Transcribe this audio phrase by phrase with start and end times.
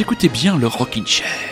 [0.00, 1.49] Écoutez bien le Rockin' Chair.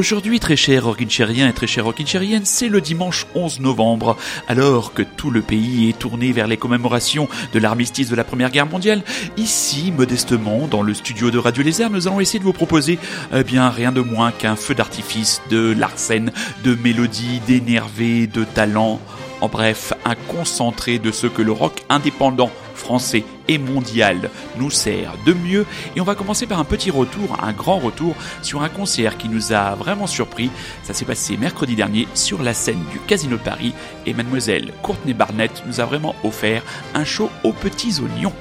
[0.00, 4.16] Aujourd'hui, très cher Rockinchérien et très cher Rockinchérienne, c'est le dimanche 11 novembre.
[4.48, 8.50] Alors que tout le pays est tourné vers les commémorations de l'armistice de la Première
[8.50, 9.02] Guerre mondiale,
[9.36, 12.98] ici, modestement, dans le studio de Radio Lézard, nous allons essayer de vous proposer,
[13.34, 16.32] eh bien, rien de moins qu'un feu d'artifice de Larsen,
[16.64, 19.02] de mélodies, d'énervé, de talent.
[19.42, 22.50] En bref, un concentré de ce que le rock indépendant
[22.80, 25.66] français et mondial nous sert de mieux.
[25.94, 29.28] Et on va commencer par un petit retour, un grand retour sur un concert qui
[29.28, 30.50] nous a vraiment surpris.
[30.82, 33.74] Ça s'est passé mercredi dernier sur la scène du Casino de Paris
[34.06, 36.62] et mademoiselle Courtney Barnett nous a vraiment offert
[36.94, 38.32] un show aux petits oignons.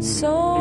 [0.00, 0.57] Learned it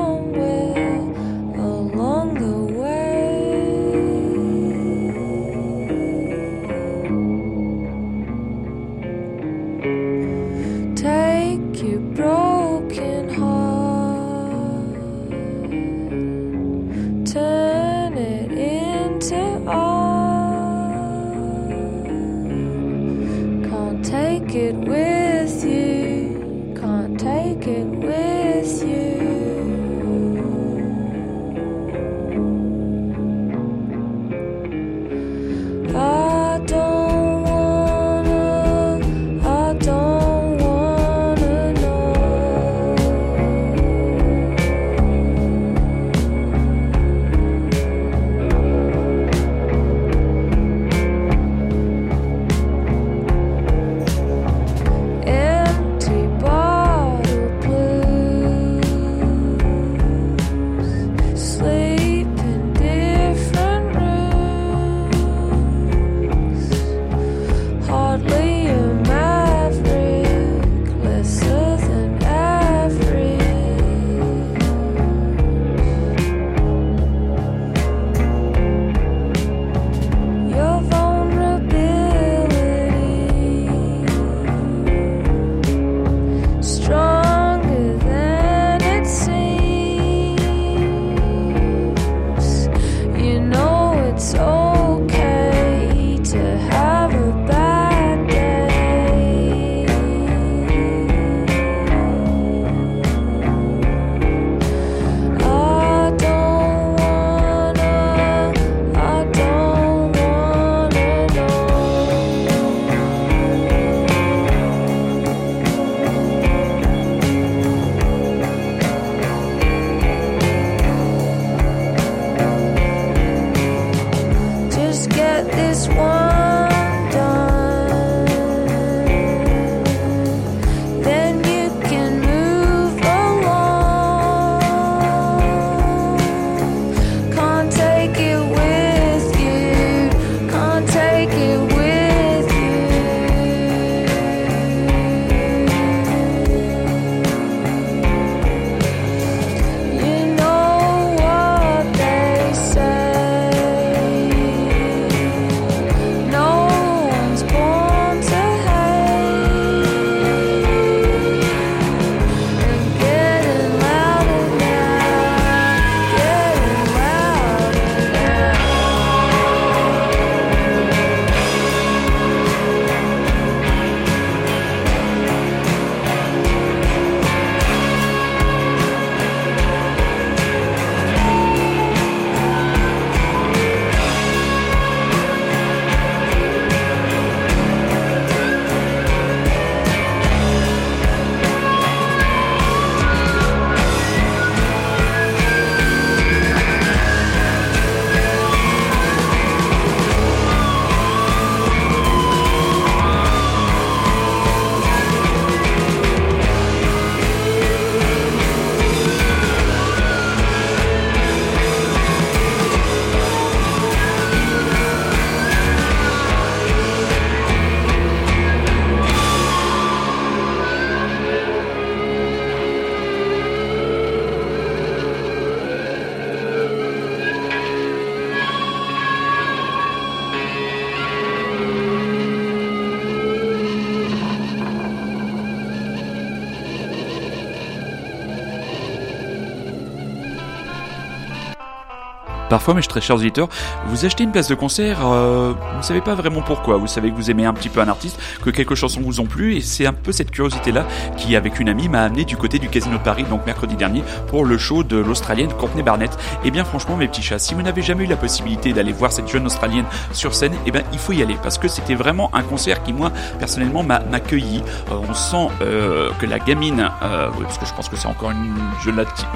[242.58, 243.50] Parfois, mes très chers auditeurs,
[243.86, 246.78] vous achetez une place de concert, euh, vous ne savez pas vraiment pourquoi.
[246.78, 249.28] Vous savez que vous aimez un petit peu un artiste, que quelques chansons vous ont
[249.28, 250.88] plu, et c'est un peu cette curiosité-là
[251.18, 254.02] qui, avec une amie, m'a amené du côté du Casino de Paris, donc mercredi dernier,
[254.26, 256.18] pour le show de l'Australienne Courtney Barnett.
[256.44, 259.12] Et bien, franchement, mes petits chats, si vous n'avez jamais eu la possibilité d'aller voir
[259.12, 262.32] cette jeune Australienne sur scène, et bien, il faut y aller, parce que c'était vraiment
[262.34, 264.64] un concert qui, moi, personnellement, m'a accueilli.
[264.90, 268.56] Euh, on sent euh, que la gamine, parce que je pense que c'est encore une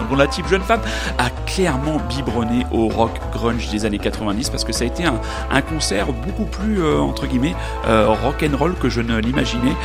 [0.10, 0.82] relative jeune femme,
[1.20, 5.62] a clairement biberonné au rock grunge des années 90 parce que ça a été un,
[5.62, 7.56] concert beaucoup plus euh, entre guillemets
[7.88, 9.76] euh, rock and roll que je ne l'imaginais.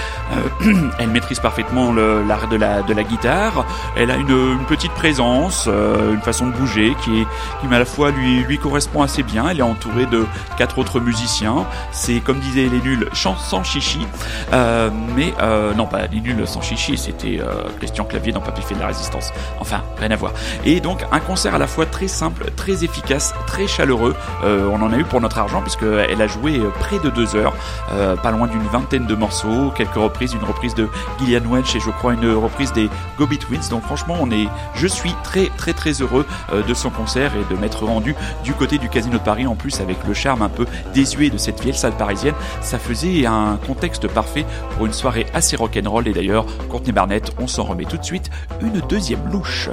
[0.65, 3.67] Euh, elle maîtrise parfaitement l'art de la, guitare.
[3.97, 7.27] Elle a une, petite présence, une façon de bouger qui
[7.71, 9.49] à la fois lui correspond assez bien.
[9.49, 10.25] Elle est entourée de
[10.57, 11.67] quatre autres musiciens.
[11.93, 14.07] C'est comme disaient les nuls, chant sans chichi.
[14.53, 15.33] Mais
[15.77, 17.41] non pas les nuls sans chichi, c'était
[17.79, 19.33] Christian Clavier dans Papy fait la résistance.
[19.61, 20.33] Enfin rien à voir.
[20.65, 23.16] Et donc un concert à la fois très simple, très efficace,
[23.47, 24.15] très chaleureux.
[24.45, 27.37] Euh, on en a eu pour notre argent puisqu'elle a joué euh, près de deux
[27.37, 27.55] heures,
[27.93, 31.81] euh, pas loin d'une vingtaine de morceaux, quelques reprises, une reprise de Gillian Welch et
[31.81, 33.69] je crois une reprise des Gobi Twins.
[33.71, 37.59] Donc franchement, on est, je suis très très très heureux de son concert et de
[37.59, 38.15] m'être rendu
[38.45, 41.39] du côté du Casino de Paris en plus avec le charme un peu désuet de
[41.39, 42.35] cette vieille salle parisienne.
[42.61, 47.47] Ça faisait un contexte parfait pour une soirée assez rock'n'roll et d'ailleurs, Courtney Barnett, on
[47.47, 48.31] s'en remet tout de suite
[48.61, 49.71] une deuxième louche.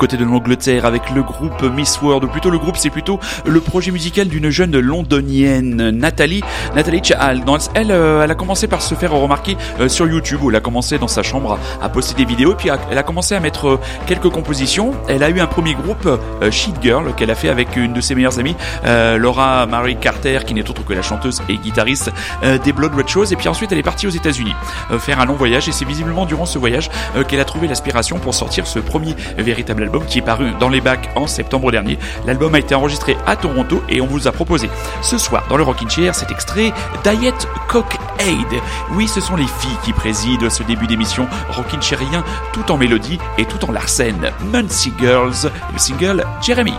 [0.00, 3.60] Côté de l'Angleterre avec le groupe Miss World, ou plutôt le groupe, c'est plutôt le
[3.60, 6.40] projet musical d'une jeune londonienne, Nathalie,
[6.74, 7.44] Nathalie Chahal.
[7.74, 10.60] Elle, euh, elle a commencé par se faire remarquer euh, sur YouTube, où elle a
[10.60, 13.80] commencé dans sa chambre à poster des vidéos, puis elle a commencé à mettre euh,
[14.06, 14.92] quelques compositions.
[15.06, 16.08] Elle a eu un premier groupe,
[16.50, 18.56] Sheet Girl, qu'elle a fait avec une de ses meilleures amies,
[19.18, 22.10] Laura Marie Carter, qui n'est autre que la chanteuse et guitariste
[22.64, 23.26] des Blood Red Shows.
[23.26, 24.54] Et puis ensuite, elle est partie aux États-Unis
[24.98, 26.90] faire un long voyage, et c'est visiblement durant ce voyage
[27.28, 31.10] qu'elle a trouvé l'aspiration pour sortir ce premier véritable qui est paru dans les bacs
[31.16, 31.98] en septembre dernier.
[32.26, 34.70] L'album a été enregistré à Toronto et on vous a proposé
[35.02, 37.34] ce soir dans le Rockin' Chair cet extrait Diet
[38.20, 38.62] Aid.
[38.92, 43.18] Oui, ce sont les filles qui président ce début d'émission Rockin' Chairien tout en mélodie
[43.38, 44.30] et tout en larcène.
[44.52, 46.74] Muncie Girls, le single Jeremy.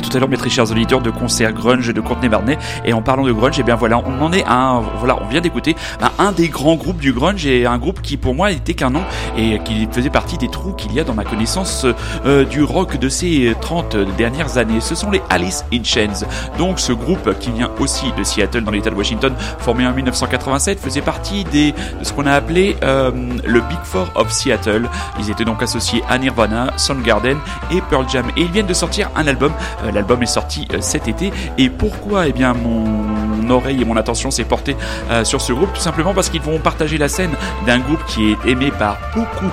[0.00, 2.58] Tout à l'heure, mes très chers auditeurs, de concerts grunge de Courtney Barney.
[2.84, 5.26] Et en parlant de grunge, et eh bien voilà, on en est un, voilà, on
[5.26, 5.76] vient d'écouter
[6.18, 9.02] un, des grands groupes du grunge et un groupe qui pour moi était qu'un nom
[9.36, 11.86] et qui faisait partie des trous qu'il y a dans ma connaissance
[12.26, 14.80] euh, du rock de ces 30 dernières années.
[14.80, 16.26] Ce sont les Alice in Chains.
[16.58, 20.80] Donc ce groupe qui vient aussi de Seattle dans l'État de Washington, formé en 1987,
[20.80, 23.10] faisait partie des, de ce qu'on a appelé euh,
[23.44, 24.88] le Big Four of Seattle.
[25.18, 27.38] Ils étaient donc associés à Nirvana, Soundgarden
[27.70, 28.26] et Pearl Jam.
[28.36, 29.52] Et ils viennent de sortir un album.
[29.84, 31.32] Euh, l'album est sorti euh, cet été.
[31.58, 32.28] Et pourquoi?
[32.28, 34.76] Eh bien, mon oreille et mon attention s'est portée
[35.10, 37.32] euh, sur ce groupe tout simplement parce qu'ils vont partager la scène
[37.66, 39.50] d'un groupe qui est aimé par beaucoup,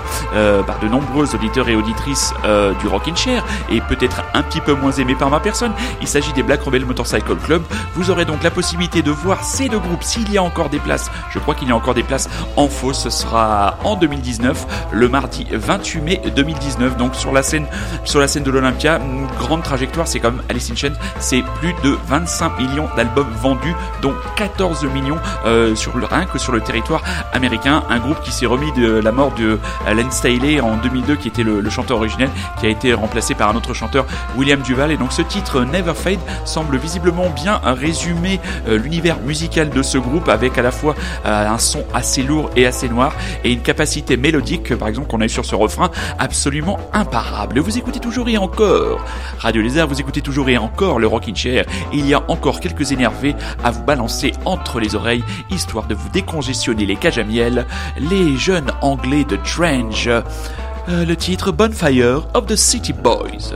[0.66, 2.34] par de nombreux auditeurs et auditrices
[2.80, 5.72] du Rockin' Chair et peut-être un petit peu moins aimé par ma personne.
[6.02, 7.64] Il s'agit des Black Rebel Motorcycle Club.
[7.96, 10.80] Vous aurez donc la possibilité de voir ces deux groupes s'il y a encore des
[10.80, 11.10] places.
[11.32, 12.94] Je crois qu'il y a encore des places en faux.
[12.94, 16.98] Ce sera en 2019, le mardi 28 mai 2019.
[16.98, 17.68] Donc sur la scène,
[18.04, 20.08] sur la scène de l'Olympia, une grande trajectoire.
[20.08, 25.20] C'est comme Alice in Chains, c'est plus de 25 millions d'albums vendus, dont 14 millions
[25.46, 27.02] euh, sur le rien que sur le territoire
[27.34, 27.84] américain.
[27.89, 31.44] Un groupe qui s'est remis de la mort de Len Staley en 2002, qui était
[31.44, 34.91] le, chanteur originel, qui a été remplacé par un autre chanteur, William Duval.
[34.91, 39.98] Et donc ce titre Never Fade semble visiblement bien résumer euh, l'univers musical de ce
[39.98, 43.13] groupe avec à la fois euh, un son assez lourd et assez noir
[43.44, 47.60] et une capacité mélodique, par exemple, qu'on a sur ce refrain absolument imparable.
[47.60, 49.04] Vous écoutez toujours et encore
[49.39, 51.65] Radio Lézard, vous écoutez toujours et encore le Rockin' Chair.
[51.94, 56.10] Il y a encore quelques énervés à vous balancer entre les oreilles, histoire de vous
[56.10, 57.66] décongestionner les cages à miel,
[57.98, 60.08] les jeunes anglais de Trench.
[60.08, 63.56] Euh, le titre Bonfire of the City Boys.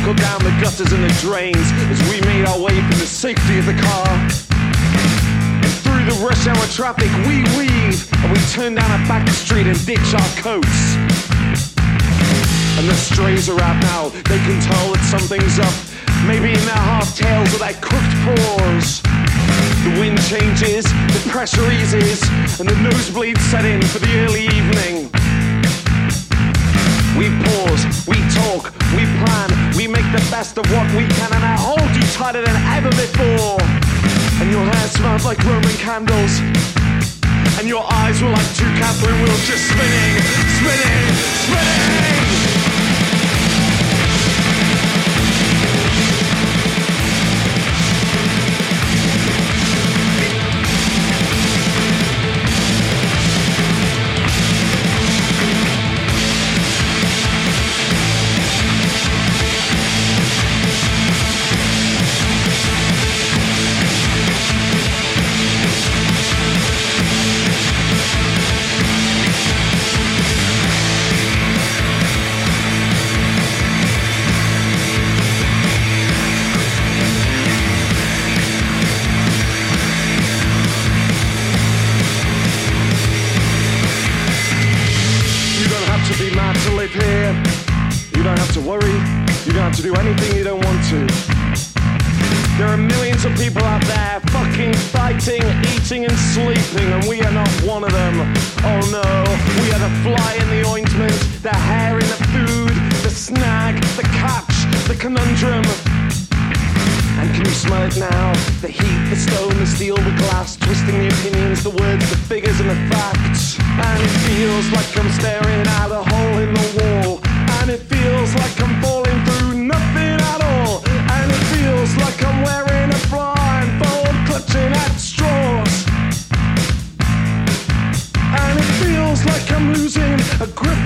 [0.00, 3.06] Sweat trickled down the gutters and the drains as we made our way from the
[3.06, 4.08] safety of the car.
[5.62, 9.66] And through the rush hour traffic, we weave and we turn down a back street
[9.66, 10.96] and ditch our coats.
[12.78, 15.74] And the strays are out now, they can tell that something's up.
[16.26, 19.02] Maybe in their half tails or their crooked paws.
[19.84, 22.22] The wind changes, the pressure eases,
[22.60, 25.29] and the nosebleeds set in for the early evening.
[27.20, 31.44] We pause, we talk, we plan, we make the best of what we can, and
[31.44, 33.60] I hold you tighter than ever before.
[34.40, 36.40] And your hair smells like Roman candles,
[37.58, 40.16] and your eyes were like two Catherine wheels just spinning,
[40.56, 42.49] spinning, spinning.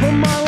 [0.00, 0.43] But my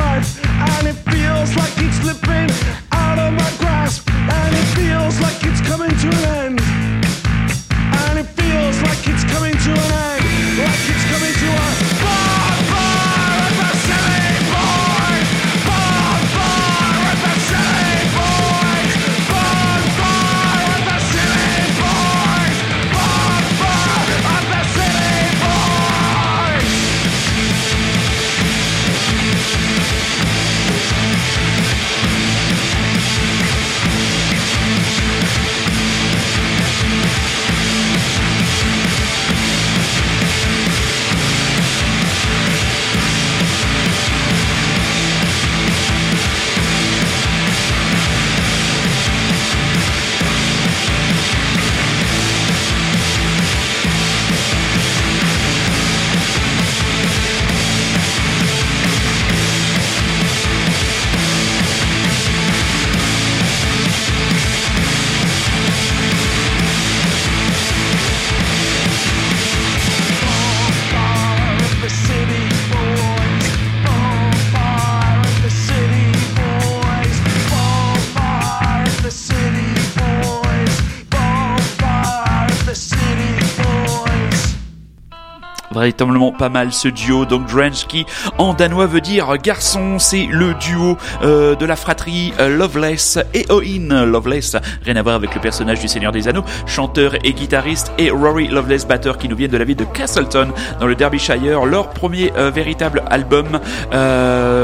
[85.86, 87.26] véritablement pas mal ce duo.
[87.26, 88.06] Donc Drench qui
[88.38, 93.46] en danois veut dire garçon, c'est le duo euh, de la fratrie euh, Loveless et
[93.52, 97.92] Oin Loveless, rien à voir avec le personnage du Seigneur des Anneaux, chanteur et guitariste,
[97.98, 100.48] et Rory Loveless, batteur qui nous viennent de la ville de Castleton
[100.80, 101.64] dans le Derbyshire.
[101.66, 103.60] Leur premier euh, véritable album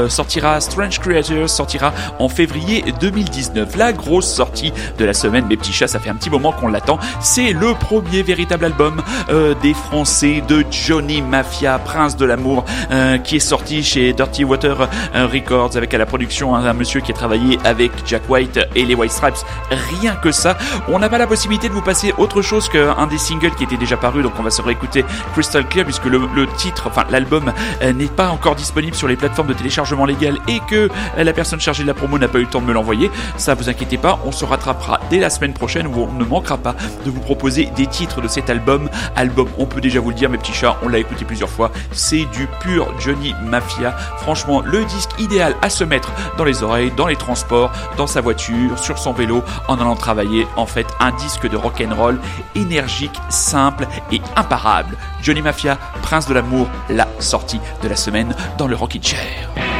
[0.09, 3.77] sortira, Strange Creatures sortira en février 2019.
[3.77, 6.67] La grosse sortie de la semaine, mes petits chats, ça fait un petit moment qu'on
[6.67, 6.99] l'attend.
[7.21, 9.01] C'est le premier véritable album
[9.61, 12.65] des Français de Johnny Mafia, Prince de l'amour,
[13.23, 17.15] qui est sorti chez Dirty Water Records avec à la production un monsieur qui a
[17.15, 19.35] travaillé avec Jack White et les White Stripes.
[19.99, 20.57] Rien que ça.
[20.87, 23.77] On n'a pas la possibilité de vous passer autre chose qu'un des singles qui était
[23.77, 27.93] déjà paru, donc on va se réécouter Crystal Clear puisque le, titre, enfin l'album euh,
[27.93, 31.59] n'est pas encore disponible sur les plateformes de téléchargement légal et que euh, la personne
[31.59, 33.09] chargée de la promo n'a pas eu le temps de me l'envoyer.
[33.37, 36.57] Ça, vous inquiétez pas, on se rattrapera dès la semaine prochaine où on ne manquera
[36.57, 38.89] pas de vous proposer des titres de cet album.
[39.15, 41.71] Album, on peut déjà vous le dire, mes petits chats, on l'a écouté plusieurs fois.
[41.91, 43.91] C'est du pur Johnny Mafia.
[44.17, 48.21] Franchement, le disque idéal à se mettre dans les oreilles, dans les transports, dans sa
[48.21, 50.47] voiture, sur son vélo, en allant travailler.
[50.55, 52.19] En fait, un disque de rock'n'roll
[52.55, 54.97] énergique, simple et imparable.
[55.21, 59.72] Johnny Mafia, Prince de l'amour, la sortie de la semaine dans le Rockin' Chair.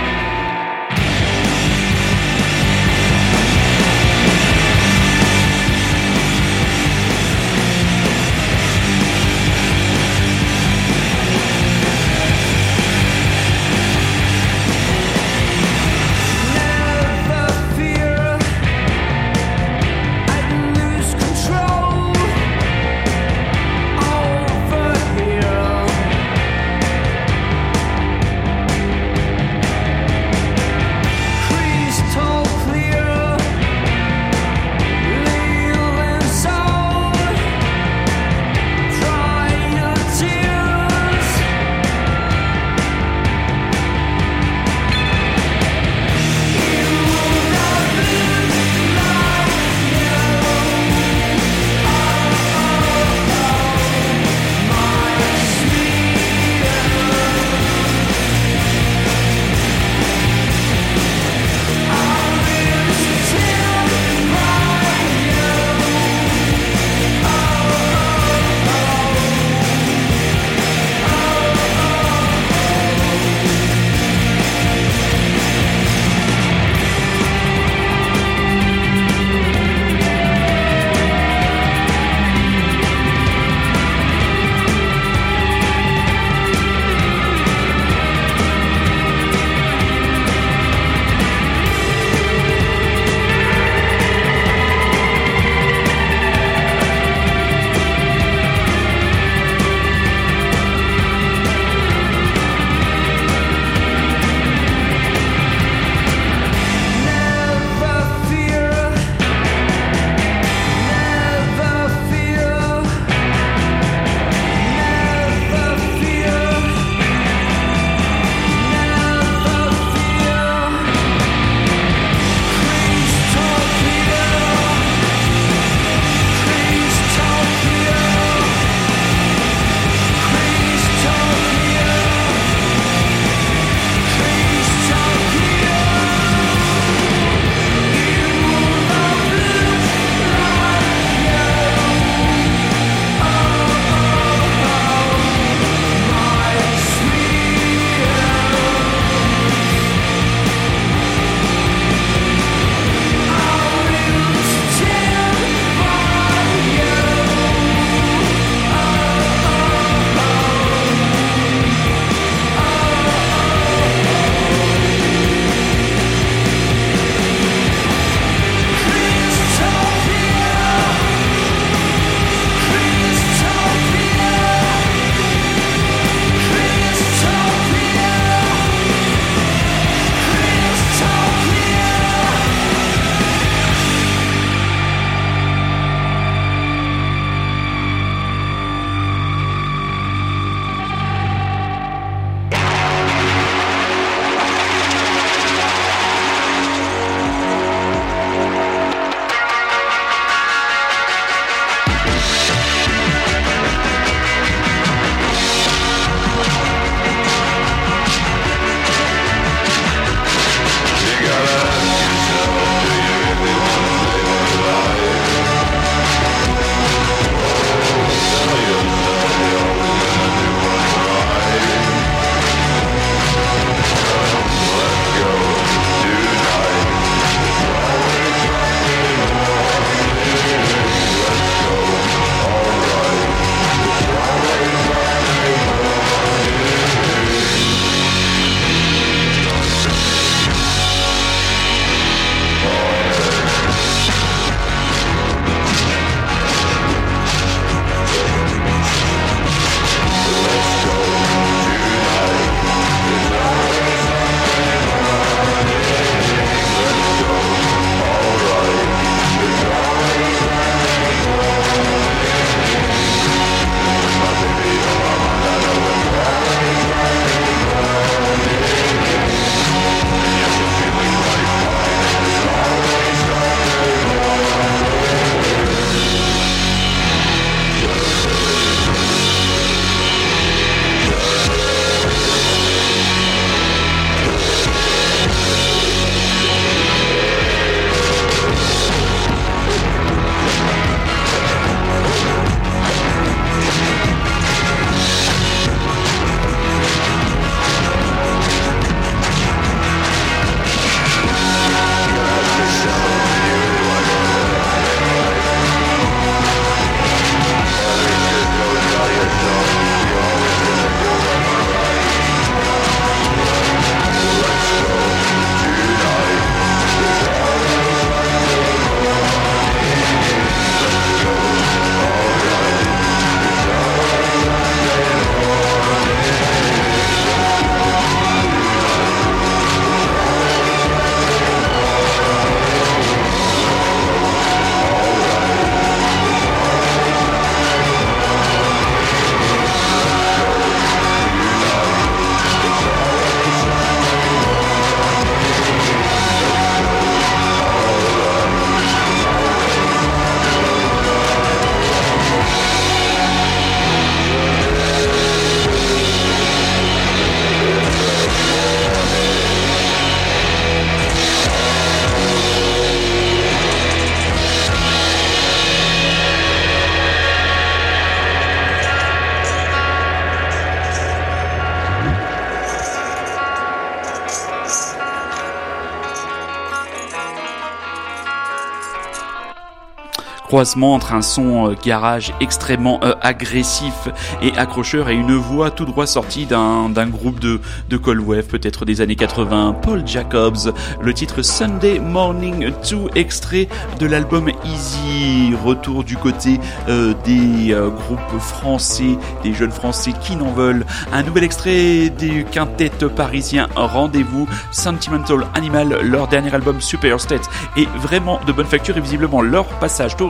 [380.54, 384.08] Croisement entre un son euh, garage extrêmement euh, agressif
[384.44, 388.86] et accrocheur et une voix tout droit sortie d'un groupe de, de cold wave, peut-être
[388.86, 393.68] des années 80, Paul Jacobs, le titre Sunday Morning 2, extrait
[394.00, 400.52] de l'album Easy, retour du côté euh, des groupes français, des jeunes français qui n'en
[400.52, 407.50] veulent, un nouvel extrait du quintet parisien Rendez-vous, Sentimental Animal, leur dernier album Super State
[407.76, 410.28] est vraiment de bonne facture et visiblement leur passage tout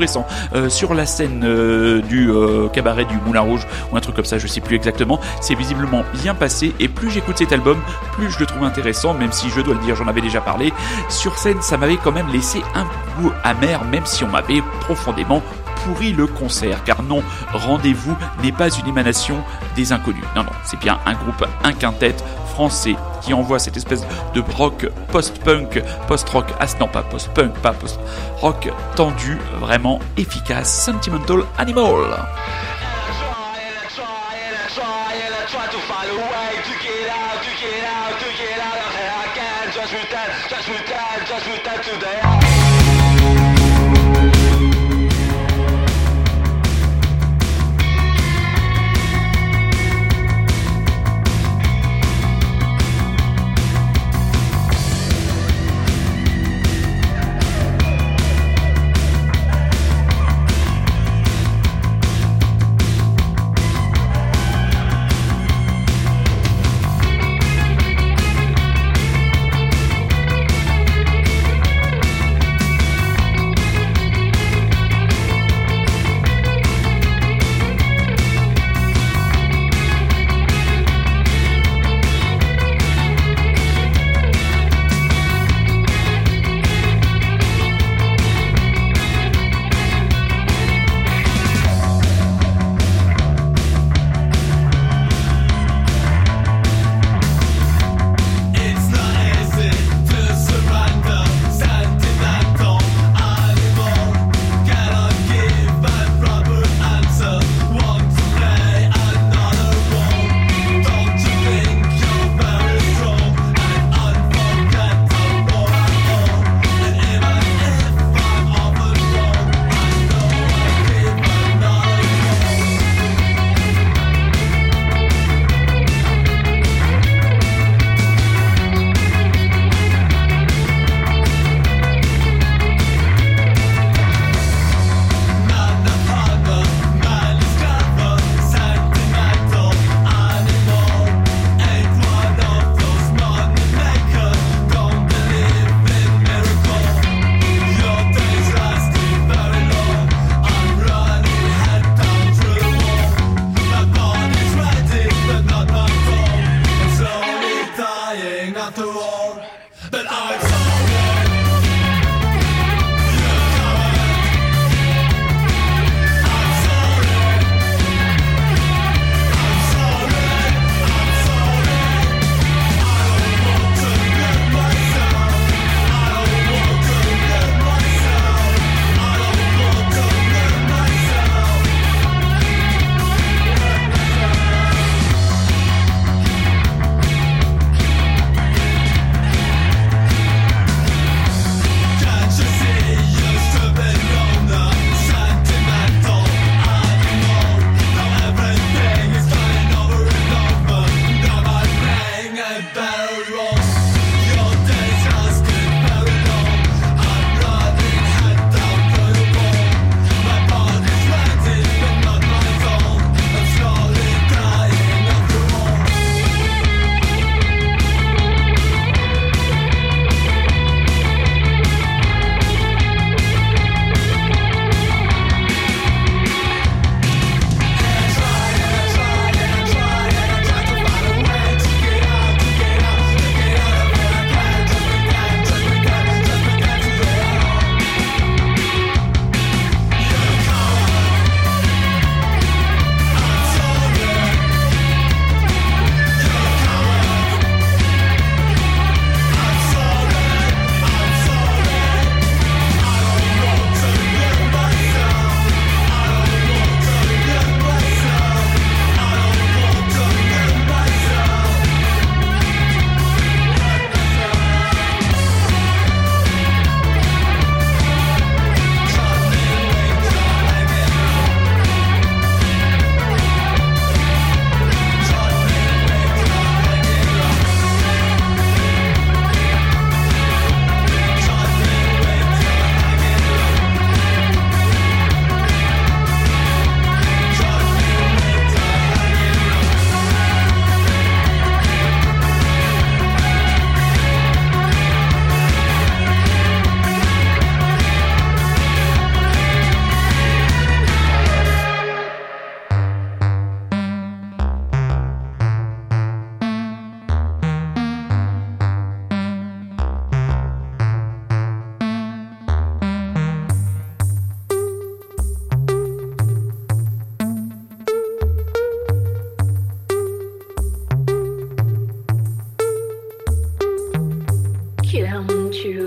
[0.53, 4.25] euh, sur la scène euh, du euh, cabaret du Moulin Rouge ou un truc comme
[4.25, 7.77] ça, je sais plus exactement, c'est visiblement bien passé et plus j'écoute cet album,
[8.13, 10.73] plus je le trouve intéressant, même si je dois le dire, j'en avais déjà parlé.
[11.09, 12.85] Sur scène, ça m'avait quand même laissé un
[13.21, 15.41] goût amer, même si on m'avait profondément
[15.85, 17.21] pourri le concert, car non,
[17.53, 19.43] Rendez-vous n'est pas une émanation
[19.75, 20.23] des inconnus.
[20.35, 22.15] Non, non, c'est bien un groupe, un quintet
[22.53, 28.69] français qui envoie cette espèce de rock post-punk, post-rock, ah non pas post-punk, pas post-rock
[28.95, 32.15] tendu, vraiment efficace, Sentimental Animal.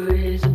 [0.05, 0.46] is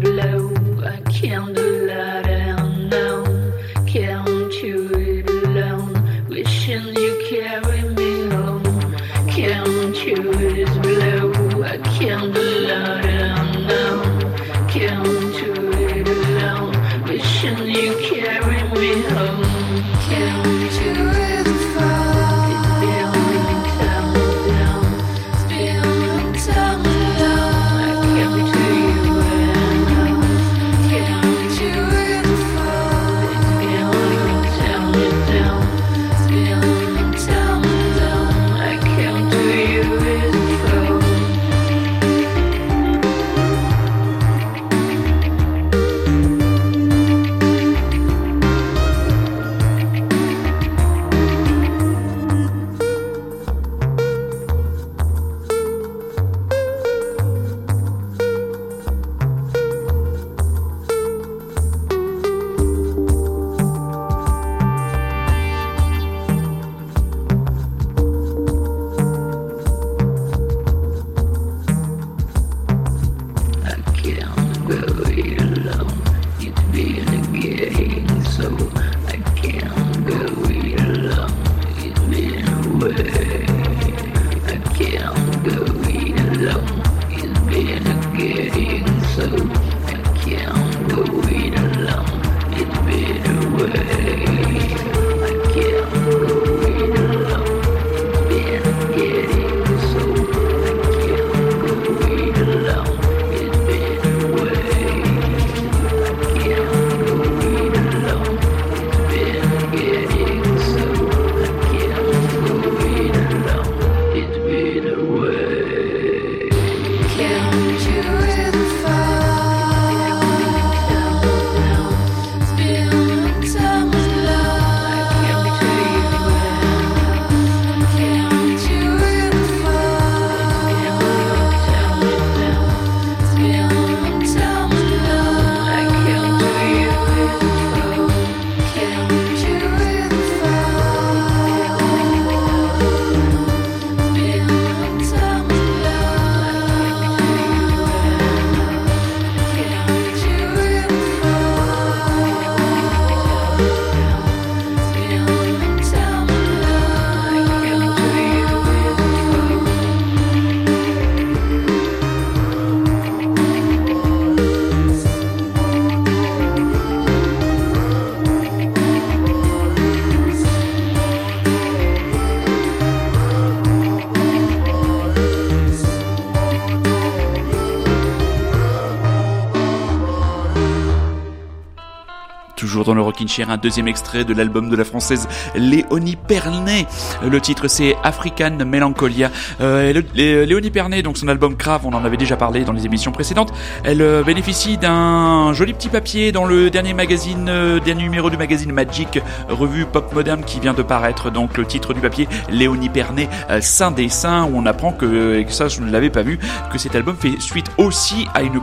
[183.22, 186.88] Un deuxième extrait de l'album de la française Léonie Pernet.
[187.24, 189.30] Le titre c'est African Melancholia.
[189.62, 193.12] Euh, Léonie Pernet, donc son album Crave, on en avait déjà parlé dans les émissions
[193.12, 193.54] précédentes.
[193.84, 198.38] Elle euh, bénéficie d'un joli petit papier dans le dernier magazine, euh, dernier numéro du
[198.38, 199.20] magazine Magic,
[199.50, 201.30] revue pop moderne qui vient de paraître.
[201.30, 205.46] Donc le titre du papier Léonie Pernet, euh, Saint dessin, où on apprend que, et
[205.46, 206.40] que ça je ne l'avais pas vu,
[206.72, 208.60] que cet album fait suite aussi à une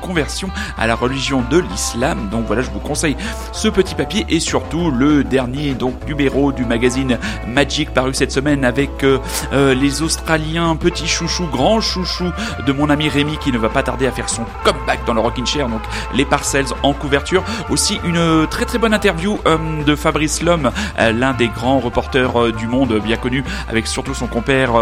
[0.00, 2.28] conversion à la religion de l'islam.
[2.30, 3.16] Donc voilà, je vous conseille
[3.52, 8.64] ce petit papier et surtout le dernier donc numéro du magazine Magic paru cette semaine
[8.64, 9.18] avec euh,
[9.52, 12.32] euh, les Australiens petits chouchous, grands chouchous
[12.66, 15.20] de mon ami Rémi qui ne va pas tarder à faire son comeback dans le
[15.20, 15.82] Rockin' Chair, donc
[16.14, 17.42] les Parcells en couverture.
[17.70, 22.66] Aussi une très très bonne interview euh, de Fabrice Lhomme, l'un des grands reporters du
[22.66, 24.72] monde bien connu avec surtout son compère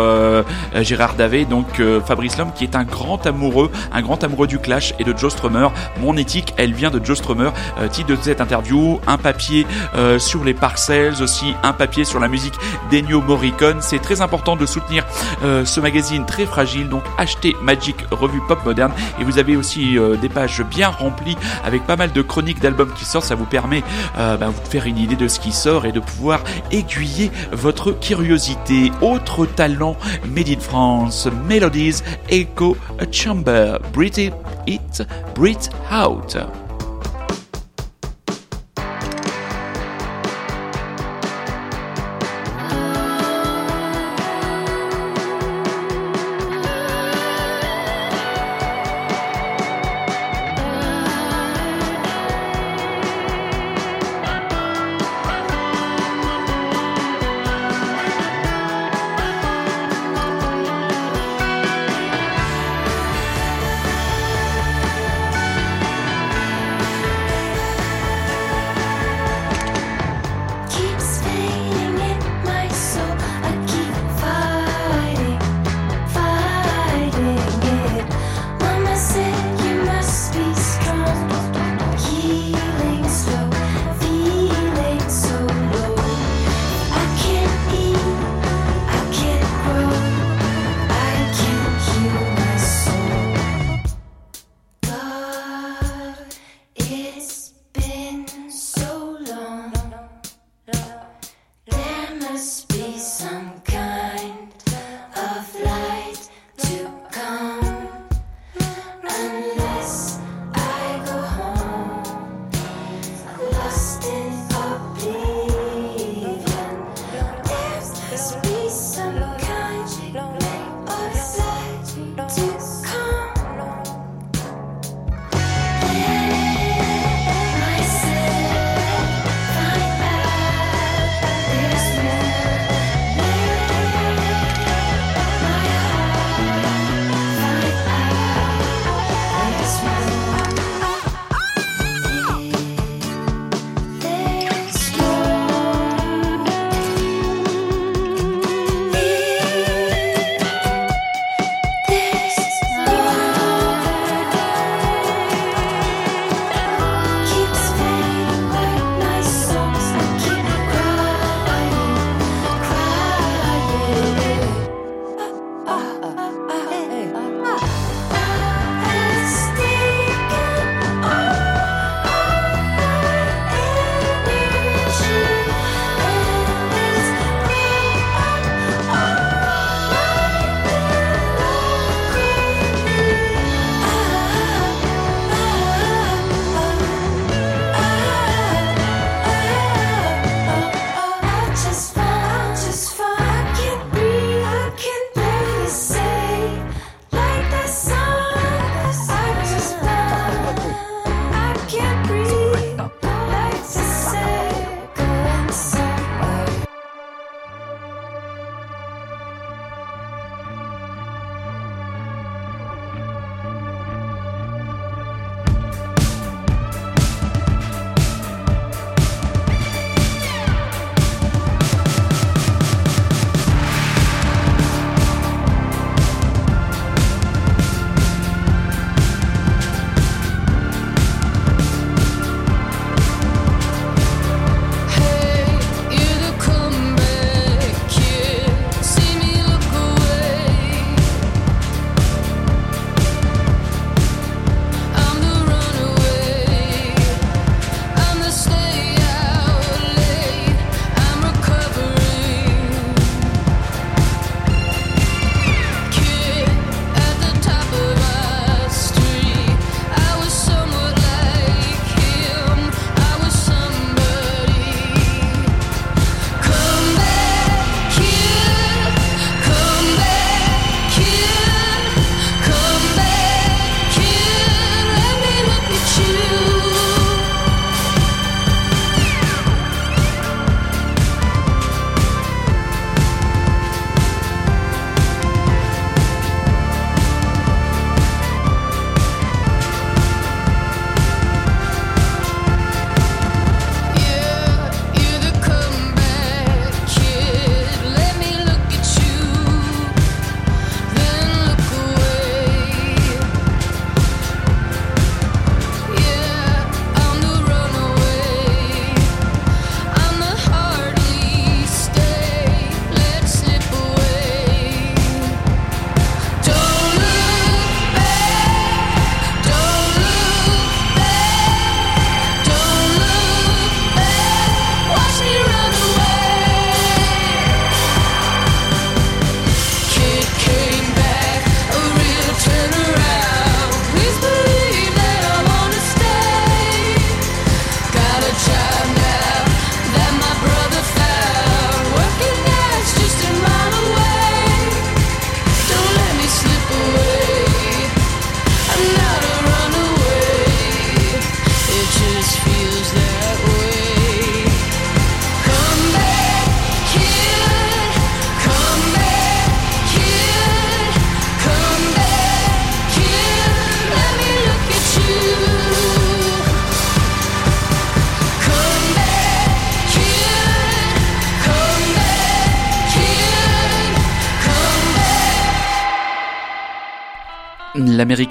[0.81, 4.95] Gérard Davé, donc Fabrice Lhomme qui est un grand amoureux, un grand amoureux du Clash
[4.99, 5.69] et de Joe Strummer.
[6.01, 7.51] Mon éthique, elle vient de Joe Strummer.
[7.91, 12.29] titre de cette interview un papier euh, sur les parcelles, aussi un papier sur la
[12.29, 12.55] musique
[12.91, 13.79] d'Ennio Morricone.
[13.81, 15.05] C'est très important de soutenir
[15.43, 19.99] euh, ce magazine très fragile, donc achetez Magic Revue Pop Moderne et vous avez aussi
[19.99, 23.27] euh, des pages bien remplies avec pas mal de chroniques d'albums qui sortent.
[23.27, 23.85] Ça vous permet
[24.17, 26.41] bah, de faire une idée de ce qui sort et de pouvoir
[26.73, 28.91] aiguiller votre curiosité.
[29.01, 32.77] Autre talent made in France, Melodies Echo
[33.13, 34.33] Chamber, Breathe
[34.67, 35.03] It,
[35.35, 36.37] Breathe Out.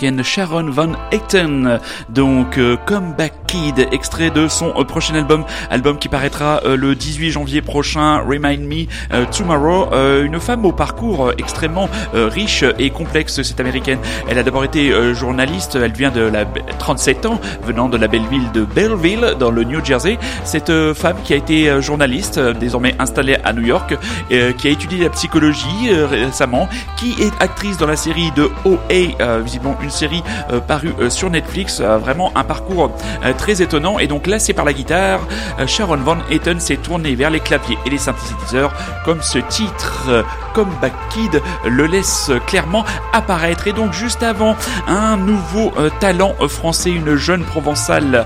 [0.02, 1.80] L'américaine Sharon Van Etten.
[2.10, 6.96] Donc, euh, Comeback Kid, extrait de son euh, prochain album, album qui paraîtra euh, le
[6.96, 8.86] 18 janvier prochain, Remind Me
[9.32, 9.90] Tomorrow.
[10.24, 14.00] une femme au parcours extrêmement riche et complexe, cette américaine.
[14.28, 16.46] Elle a d'abord été journaliste, elle vient de la
[16.78, 20.18] 37 ans, venant de la belle ville de Belleville, dans le New Jersey.
[20.44, 23.98] Cette femme qui a été journaliste, désormais installée à New York,
[24.30, 29.42] qui a étudié la psychologie récemment, qui est actrice dans la série de OA euh,
[29.44, 31.82] visiblement une série euh, parue euh, sur Netflix.
[31.82, 32.92] vraiment un parcours
[33.38, 34.00] très étonnant.
[34.00, 35.20] Et donc là, par la guitare.
[35.68, 38.74] Sharon Van Etten s'est tournée vers les claviers et les synthétiseurs,
[39.06, 42.84] comme ce titre Comeback Kid le laisse clairement
[43.14, 43.68] apparaître.
[43.68, 44.56] Et donc juste avant,
[44.88, 48.26] un nouveau talent français, une jeune provençale,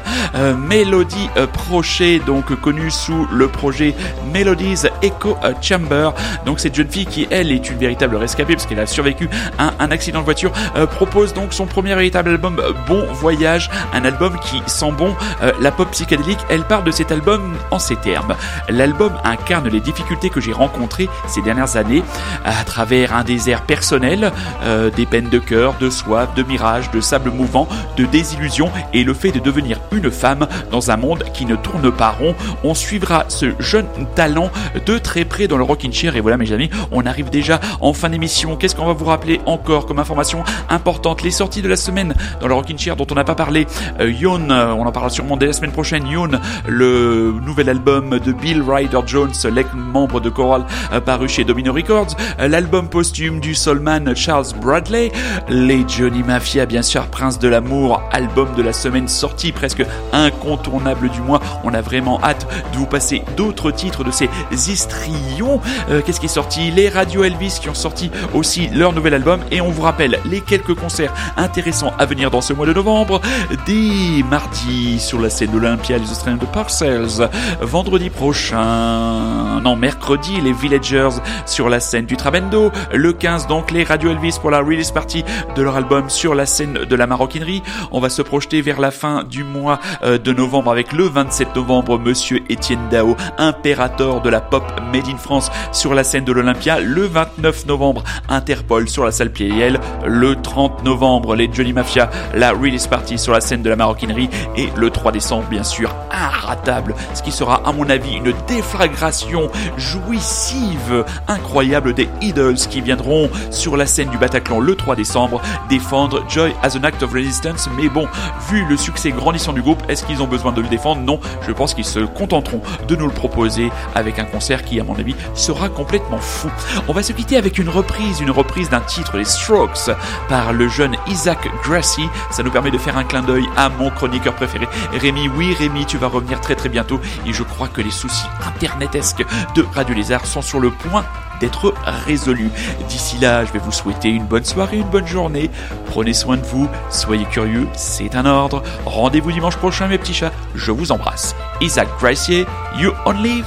[0.57, 3.95] Mélodie Prochet, donc connue sous le projet
[4.33, 6.11] Melodies Echo Chamber.
[6.45, 9.73] Donc cette jeune fille qui elle est une véritable rescapée parce qu'elle a survécu à
[9.79, 10.51] un accident de voiture
[10.91, 15.71] propose donc son premier véritable album Bon Voyage, un album qui sent bon euh, la
[15.71, 16.39] pop psychédélique.
[16.49, 18.35] Elle part de cet album en ces termes.
[18.69, 22.03] L'album incarne les difficultés que j'ai rencontrées ces dernières années
[22.43, 24.31] à travers un désert personnel,
[24.63, 29.03] euh, des peines de cœur, de soif, de mirage, de sable mouvant, de désillusion et
[29.03, 32.35] le fait de devenir une femme dans un monde qui ne tourne pas rond.
[32.63, 34.49] On suivra ce jeune talent
[34.85, 37.93] de très près dans le Rockin' Chair et voilà mes amis, on arrive déjà en
[37.93, 38.55] fin d'émission.
[38.55, 41.21] Qu'est-ce qu'on va vous rappeler encore comme information importante?
[41.21, 43.67] Les sorties de la semaine dans le Rockin' Chair dont on n'a pas parlé.
[43.99, 46.07] Euh, Yoon, euh, on en parlera sûrement dès la semaine prochaine.
[46.07, 46.39] Yoon,
[46.69, 50.63] le nouvel album de Bill Ryder Jones, l'ex-membre de Choral
[50.93, 52.15] euh, paru chez Domino Records.
[52.39, 55.11] L'album posthume du soulman Charles Bradley.
[55.49, 59.83] Les Johnny Mafia, bien sûr, Prince de l'amour, album de la semaine sorti, presque
[60.13, 61.41] incontournable du mois.
[61.65, 65.59] On a vraiment hâte de vous passer d'autres titres de ces histrions.
[66.05, 66.71] Qu'est-ce qui est sorti?
[66.71, 69.41] Les Radio Elvis qui ont sorti aussi leur nouvel album.
[69.51, 73.21] Et on vous rappelle les quelques concerts intéressants à venir dans ce mois de novembre.
[73.65, 77.29] Dès mardi sur la scène d'Olympia, les Australiens de Parcells.
[77.61, 82.71] Vendredi prochain, non, mercredi, les Villagers sur la scène du Trabendo.
[82.93, 85.23] Le 15, donc, les Radio Elvis pour la release party
[85.55, 87.63] de leur album sur la scène de la maroquinerie.
[87.91, 91.55] On va se projeter vers la fin du mois euh, de novembre avec le 27
[91.55, 96.31] novembre, Monsieur Étienne Dao, impérator de la pop made in France sur la scène de
[96.31, 96.79] l'Olympia.
[96.79, 99.79] Le 29 novembre, Interpol sur la salle Pleyel.
[100.05, 104.29] Le 30 novembre, les Johnny Mafia, la release party sur la scène de la maroquinerie
[104.57, 109.49] et le 3 décembre, bien sûr, inratable, ce qui sera à mon avis une déflagration
[109.77, 116.23] jouissive, incroyable des Idols qui viendront sur la scène du Bataclan le 3 décembre défendre
[116.29, 117.69] Joy as an Act of Resistance.
[117.77, 118.07] Mais bon,
[118.49, 121.01] vu le succès grandissant du groupe, est-ce qu'ils ont besoin de le défendre?
[121.01, 124.83] Non, je pense qu'ils se contenteront de nous le proposer avec un concert qui, à
[124.83, 126.49] mon avis, sera complètement fou.
[126.87, 129.91] On va se quitter avec une reprise, une reprise d'un titre, les Strokes,
[130.27, 132.09] par le jeune Isaac Grassy.
[132.31, 135.29] Ça nous permet de faire un clin d'œil à mon chroniqueur préféré, Rémi.
[135.37, 139.23] Oui, Rémi, tu vas revenir très très bientôt et je crois que les soucis internetesques
[139.55, 141.05] de Radio Lézard sont sur le point
[141.39, 142.49] d'être résolus.
[142.89, 145.51] D'ici là, je vais vous souhaiter une bonne soirée, une bonne journée.
[145.85, 148.63] Prenez soin de vous, soyez curieux, c'est un ordre.
[148.85, 150.31] Rendez-vous dimanche prochain, mes petits chats.
[150.55, 151.35] Je vous embrasse.
[151.61, 152.45] Isaac Gracie,
[152.79, 153.45] you on leave,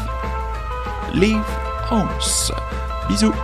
[1.15, 1.43] leave
[1.91, 2.09] homes.
[3.09, 3.35] Bisous.